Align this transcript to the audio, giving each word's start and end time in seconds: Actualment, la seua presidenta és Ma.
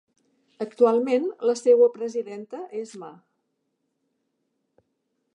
Actualment, 0.63 1.25
la 1.49 1.53
seua 1.59 1.89
presidenta 1.97 2.61
és 2.79 2.93
Ma. 3.03 3.11